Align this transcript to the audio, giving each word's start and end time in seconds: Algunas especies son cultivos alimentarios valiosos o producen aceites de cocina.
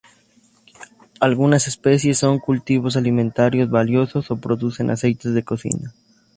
Algunas 1.19 1.67
especies 1.67 2.17
son 2.17 2.39
cultivos 2.39 2.97
alimentarios 2.97 3.69
valiosos 3.69 4.31
o 4.31 4.37
producen 4.41 4.89
aceites 4.89 5.35
de 5.35 5.43
cocina. 5.43 5.93